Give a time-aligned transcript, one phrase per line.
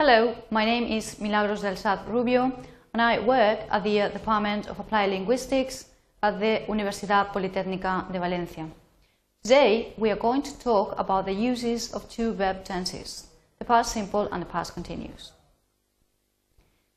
[0.00, 2.52] Hello, my name is Milagros del Saz Rubio
[2.92, 5.86] and I work at the uh, Department of Applied Linguistics
[6.22, 8.68] at the Universidad Politécnica de Valencia.
[9.42, 13.26] Today we are going to talk about the uses of two verb tenses,
[13.58, 15.32] the past simple and the past continuous.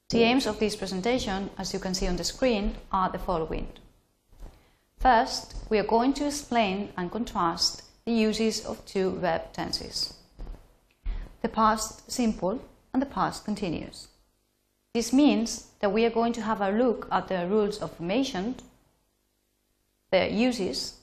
[0.09, 3.67] The aims of this presentation, as you can see on the screen, are the following.
[4.99, 10.13] First, we are going to explain and contrast the uses of two verb tenses,
[11.41, 12.61] the past simple
[12.93, 14.07] and the past continuous.
[14.93, 18.55] This means that we are going to have a look at the rules of formation,
[20.11, 20.97] their uses,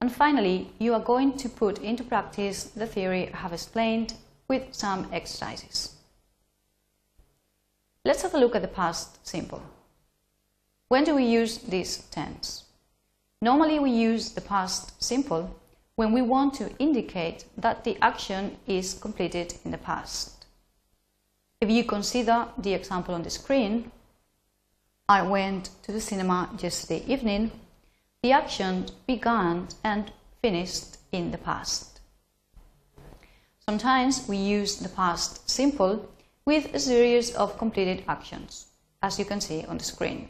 [0.00, 4.14] and finally you are going to put into practice the theory I have explained
[4.48, 5.96] with some exercises.
[8.04, 9.62] Let's have a look at the past simple.
[10.88, 12.64] When do we use this tense?
[13.40, 15.58] Normally we use the past simple
[15.96, 20.33] when we want to indicate that the action is completed in the past.
[21.64, 23.90] If you consider the example on the screen,
[25.08, 27.52] I went to the cinema yesterday evening,
[28.22, 32.00] the action began and finished in the past.
[33.66, 36.06] Sometimes we use the past simple
[36.44, 38.66] with a series of completed actions,
[39.02, 40.28] as you can see on the screen.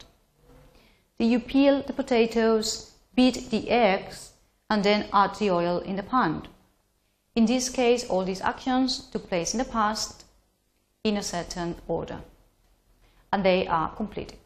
[1.19, 4.35] Do You peel the potatoes, beat the eggs,
[4.71, 6.47] and then add the oil in the pan.
[7.35, 10.24] In this case, all these actions took place in the past
[11.05, 12.19] in a certain order
[13.33, 14.39] and they are completed.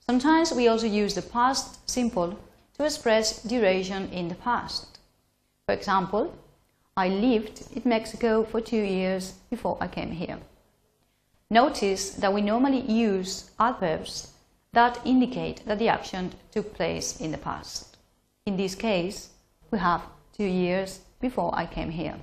[0.00, 2.38] Sometimes we also use the past simple
[2.74, 4.98] to express duration in the past.
[5.66, 6.34] For example,
[6.96, 10.38] I lived in Mexico for two years before I came here.
[11.50, 14.32] Notice that we normally use adverbs
[14.72, 17.98] that indicate that the action took place in the past.
[18.46, 19.28] In this case,
[19.70, 20.02] we have
[20.36, 22.16] two years before I came here.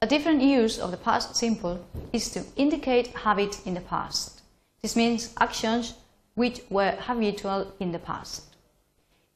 [0.00, 4.42] A different use of the past simple is to indicate habit in the past.
[4.80, 5.94] This means actions
[6.34, 8.56] which were habitual in the past.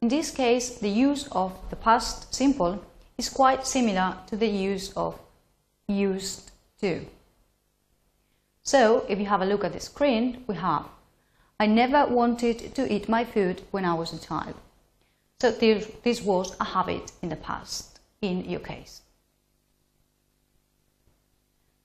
[0.00, 2.84] In this case, the use of the past simple
[3.18, 5.18] is quite similar to the use of
[5.88, 7.06] used to.
[8.62, 10.86] So, if you have a look at the screen, we have
[11.58, 14.54] I never wanted to eat my food when I was a child.
[15.40, 19.02] So this, was a habit in the past, in your case.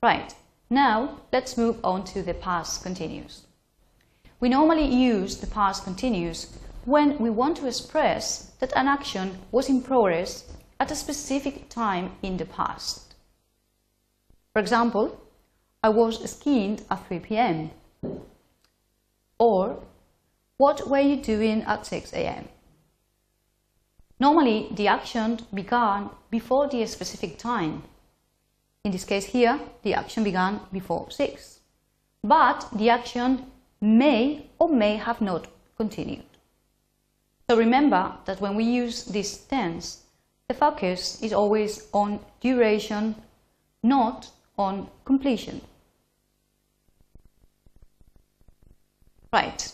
[0.00, 0.32] Right,
[0.70, 3.46] now let's move on to the past continuous.
[4.38, 9.68] We normally use the past continuous when we want to express that an action was
[9.68, 10.44] in progress
[10.78, 13.14] at a specific time in the past.
[14.52, 15.20] For example,
[15.82, 17.70] I was skiing at 3 p.m.
[19.36, 19.82] Or,
[20.58, 22.48] what were you doing at 6 a.m.?
[24.20, 27.82] Normally, the action began before the specific time
[28.84, 31.60] in this case here, the action began before 6.
[32.22, 33.50] But the action
[33.80, 35.46] may or may have not
[35.76, 36.24] continued.
[37.48, 40.02] So remember that when we use this tense,
[40.48, 43.14] the focus is always on duration,
[43.82, 45.60] not on completion.
[49.32, 49.72] Right.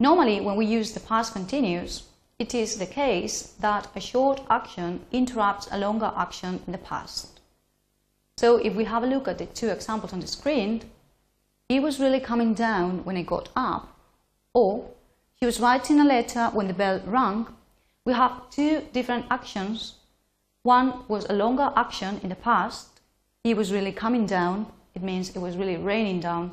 [0.00, 5.04] Normally, when we use the past continuous, it is the case that a short action
[5.10, 7.37] interrupts a longer action in the past.
[8.38, 10.82] So if we have a look at the two examples on the screen,
[11.68, 13.96] he was really coming down when he got up,
[14.54, 14.90] or
[15.34, 17.48] he was writing a letter when the bell rang.
[18.04, 19.94] We have two different actions.
[20.62, 23.00] One was a longer action in the past.
[23.42, 24.70] He was really coming down.
[24.94, 26.52] It means it was really raining down.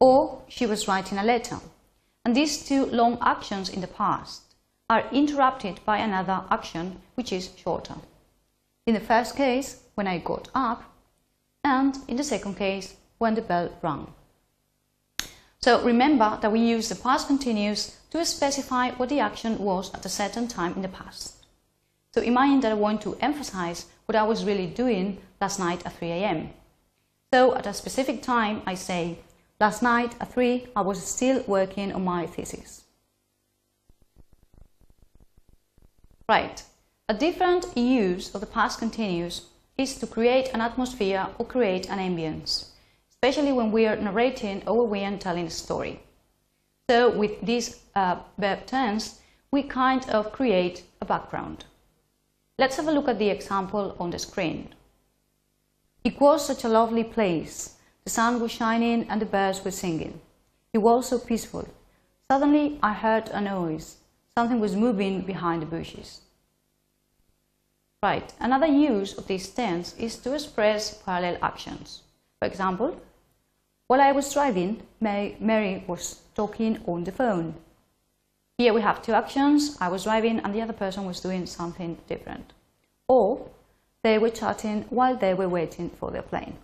[0.00, 1.60] Or she was writing a letter.
[2.24, 4.42] And these two long actions in the past
[4.90, 7.94] are interrupted by another action which is shorter.
[8.84, 10.84] In the first case, when I got up,
[11.64, 14.06] and in the second case, when the bell rang.
[15.60, 20.06] So remember that we use the past continuous to specify what the action was at
[20.06, 21.44] a certain time in the past.
[22.14, 25.98] So imagine that I want to emphasize what I was really doing last night at
[25.98, 26.50] 3 a.m.
[27.32, 29.18] So at a specific time, I say,
[29.58, 32.84] last night at 3, I was still working on my thesis.
[36.28, 36.62] Right.
[37.08, 39.46] A different use of the past continuous
[39.78, 42.66] is to create an atmosphere or create an ambience,
[43.10, 46.00] especially when we are narrating or we are telling a story.
[46.88, 49.20] So with this uh, verb tense,
[49.50, 51.64] we kind of create a background.
[52.58, 54.74] Let's have a look at the example on the screen.
[56.04, 57.76] It was such a lovely place.
[58.04, 60.20] The sun was shining and the birds were singing.
[60.72, 61.68] It was so peaceful.
[62.30, 63.96] Suddenly I heard a noise.
[64.36, 66.20] Something was moving behind the bushes.
[68.06, 72.02] Right, another use of this tense is to express parallel actions.
[72.38, 73.00] For example,
[73.88, 77.56] while I was driving, Mary was talking on the phone.
[78.58, 81.98] Here we have two actions, I was driving and the other person was doing something
[82.06, 82.52] different.
[83.08, 83.50] Or
[84.04, 86.56] they were chatting while they were waiting for their plane.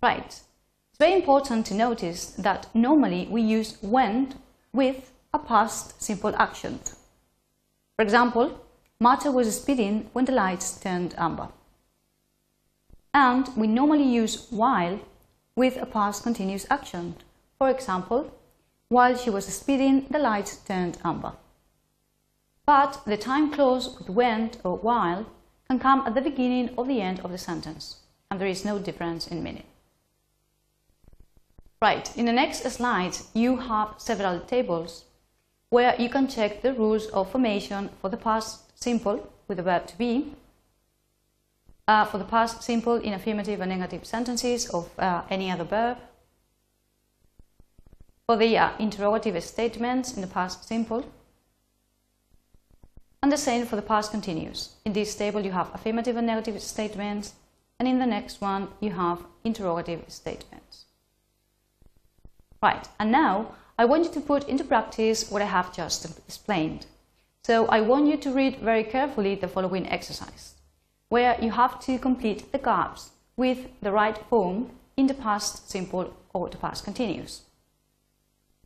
[0.00, 4.36] Right, it's very important to notice that normally we use went
[4.72, 6.78] with a past simple action.
[8.00, 8.58] For example,
[8.98, 11.48] Marta was speeding when the lights turned amber.
[13.12, 15.00] And we normally use while
[15.54, 17.16] with a past continuous action.
[17.58, 18.32] For example,
[18.88, 21.32] while she was speeding, the lights turned amber.
[22.64, 25.26] But the time clause with went or while
[25.68, 27.96] can come at the beginning or the end of the sentence,
[28.30, 29.66] and there is no difference in meaning.
[31.82, 35.04] Right, in the next slide you have several tables
[35.70, 39.86] where you can check the rules of formation for the past simple with the verb
[39.86, 40.34] to be,
[41.88, 45.96] uh, for the past simple in affirmative and negative sentences of uh, any other verb,
[48.26, 51.04] for the uh, interrogative statements in the past simple,
[53.22, 54.74] and the same for the past continuous.
[54.84, 57.34] In this table you have affirmative and negative statements,
[57.78, 60.86] and in the next one you have interrogative statements.
[62.62, 66.84] Right, and now I want you to put into practice what I have just explained.
[67.44, 70.52] So I want you to read very carefully the following exercise,
[71.08, 74.68] where you have to complete the gaps with the right form
[74.98, 77.40] in the past simple or the past continuous.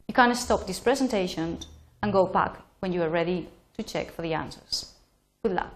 [0.08, 1.58] You can stop this presentation
[2.02, 3.46] and go back when you are ready
[3.76, 4.94] to check for the answers.
[5.44, 5.74] Good luck.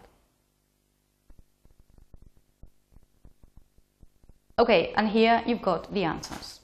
[4.58, 6.58] Okay, and here you've got the answers.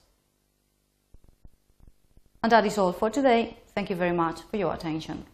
[2.45, 3.57] And that is all for today.
[3.75, 5.25] Thank you very much for your attention.